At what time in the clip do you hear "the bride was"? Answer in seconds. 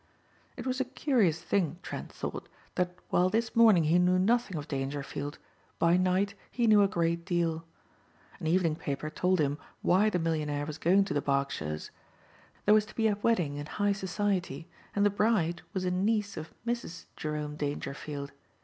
15.05-15.85